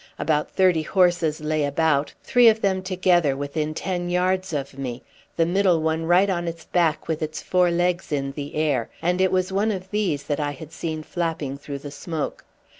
About 0.17 0.49
thirty 0.49 0.81
horses 0.81 1.41
lay 1.41 1.63
about, 1.63 2.11
three 2.23 2.47
of 2.47 2.59
them 2.61 2.81
together 2.81 3.37
within 3.37 3.75
ten 3.75 4.09
yards 4.09 4.51
of 4.51 4.75
me, 4.75 5.03
the 5.35 5.45
middle 5.45 5.79
one 5.79 6.05
right 6.05 6.27
on 6.27 6.47
its 6.47 6.65
back 6.65 7.07
with 7.07 7.21
its 7.21 7.43
four 7.43 7.69
legs 7.69 8.11
in 8.11 8.31
the 8.31 8.55
air, 8.55 8.89
and 9.03 9.21
it 9.21 9.31
was 9.31 9.53
one 9.53 9.69
of 9.71 9.91
these 9.91 10.23
that 10.23 10.39
I 10.39 10.53
had 10.53 10.71
seen 10.71 11.03
flapping 11.03 11.55
through 11.55 11.77
the 11.85 11.91
smoke. 11.91 12.43